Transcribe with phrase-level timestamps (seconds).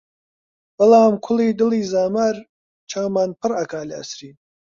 [0.77, 2.35] بەڵام کوڵی دڵی زامار،
[2.91, 4.35] چاومان پڕ ئەکا لە ئەسرین!